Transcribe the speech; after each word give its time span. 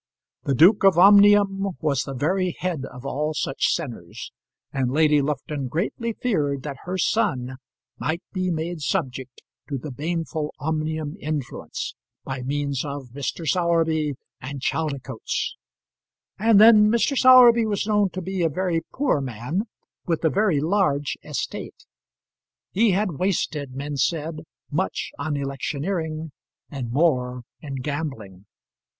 The 0.45 0.55
Duke 0.55 0.83
of 0.83 0.97
Omnium 0.97 1.77
was 1.79 2.01
the 2.01 2.15
very 2.15 2.55
head 2.57 2.85
of 2.91 3.05
all 3.05 3.35
such 3.35 3.67
sinners, 3.67 4.31
and 4.73 4.89
Lady 4.89 5.21
Lufton 5.21 5.67
greatly 5.67 6.13
feared 6.13 6.63
that 6.63 6.77
her 6.85 6.97
son 6.97 7.57
might 7.99 8.23
be 8.33 8.49
made 8.49 8.81
subject 8.81 9.43
to 9.69 9.77
the 9.77 9.91
baneful 9.91 10.55
Omnium 10.57 11.17
influence, 11.19 11.93
by 12.23 12.41
means 12.41 12.83
of 12.83 13.09
Mr. 13.11 13.47
Sowerby 13.47 14.15
and 14.41 14.59
Chaldicotes. 14.59 15.55
And 16.39 16.59
then 16.59 16.89
Mr. 16.89 17.15
Sowerby 17.15 17.67
was 17.67 17.85
known 17.85 18.09
to 18.09 18.23
be 18.23 18.41
a 18.41 18.49
very 18.49 18.81
poor 18.91 19.21
man, 19.21 19.67
with 20.07 20.25
a 20.25 20.31
very 20.31 20.59
large 20.59 21.15
estate. 21.23 21.85
He 22.71 22.93
had 22.93 23.19
wasted, 23.19 23.75
men 23.75 23.97
said, 23.97 24.39
much 24.71 25.11
on 25.19 25.37
electioneering, 25.37 26.31
and 26.71 26.91
more 26.91 27.43
in 27.61 27.75
gambling. 27.75 28.47